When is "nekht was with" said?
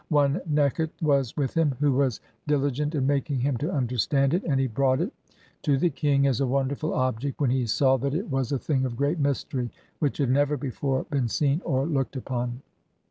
0.49-1.53